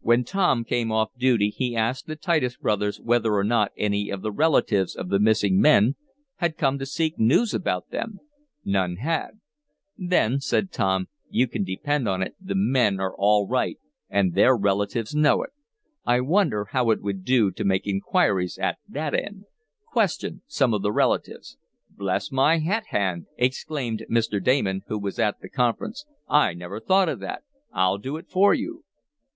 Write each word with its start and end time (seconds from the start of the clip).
When 0.00 0.24
Tom 0.24 0.64
came 0.64 0.90
off 0.90 1.10
duty 1.16 1.48
he 1.50 1.76
asked 1.76 2.08
the 2.08 2.16
Titus 2.16 2.56
brothers 2.56 3.00
whether 3.00 3.34
or 3.34 3.44
not 3.44 3.70
any 3.76 4.10
of 4.10 4.20
the 4.20 4.32
relatives 4.32 4.96
of 4.96 5.10
the 5.10 5.20
missing 5.20 5.60
men 5.60 5.94
had 6.38 6.56
come 6.58 6.76
to 6.80 6.86
seek 6.86 7.20
news 7.20 7.54
about 7.54 7.90
them. 7.90 8.18
None 8.64 8.96
had. 8.96 9.38
"Then," 9.96 10.40
said 10.40 10.72
Tom, 10.72 11.06
"you 11.28 11.46
can 11.46 11.62
depend 11.62 12.08
on 12.08 12.20
it 12.20 12.34
the 12.40 12.56
men 12.56 12.98
are 12.98 13.14
all 13.16 13.46
right, 13.46 13.78
and 14.08 14.34
their 14.34 14.56
relatives 14.56 15.14
know 15.14 15.44
it. 15.44 15.50
I 16.04 16.20
wonder 16.20 16.64
how 16.72 16.90
it 16.90 17.00
would 17.00 17.24
do 17.24 17.52
to 17.52 17.62
make 17.62 17.86
inquiries 17.86 18.58
at 18.58 18.78
that 18.88 19.14
end? 19.14 19.44
Question 19.92 20.42
some 20.48 20.74
of 20.74 20.82
the 20.82 20.90
relatives." 20.90 21.56
"Bless 21.88 22.32
my 22.32 22.58
hat 22.58 22.86
band!" 22.90 23.26
exclaimed 23.36 24.04
Mr. 24.10 24.42
Damon, 24.42 24.82
who 24.88 24.98
was 24.98 25.20
at 25.20 25.38
the 25.40 25.48
conference. 25.48 26.06
"I 26.28 26.54
never 26.54 26.80
thought 26.80 27.08
of 27.08 27.20
that. 27.20 27.44
I'll 27.72 27.98
do 27.98 28.16
it 28.16 28.28
for 28.28 28.52
you." 28.52 28.82